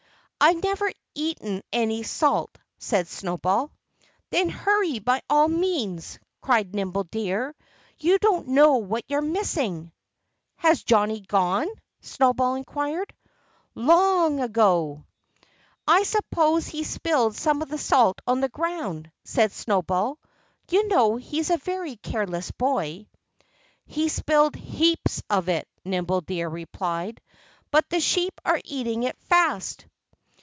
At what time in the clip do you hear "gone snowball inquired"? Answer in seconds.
11.21-13.13